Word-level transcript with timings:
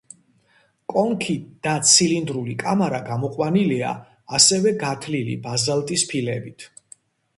კონქი 0.93 1.35
და 1.67 1.73
ცილინდრული 1.89 2.55
კამარა 2.63 3.01
გამოყვანილია 3.09 3.91
ასევე 4.39 4.75
გათლილი 4.85 5.37
ბაზალტის 5.49 6.07
ფილებით. 6.15 6.67